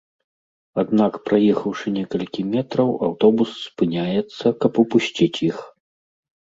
[0.83, 5.57] Аднак праехаўшы некалькі метраў аўтобус спыняецца, каб упусціць іх.